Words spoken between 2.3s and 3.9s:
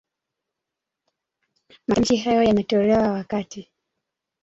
yametolewa wakati